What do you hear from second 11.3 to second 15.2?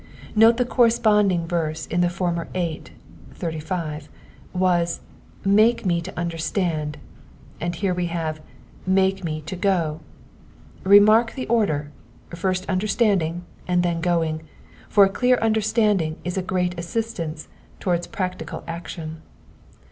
the order, first understanding and then going; for a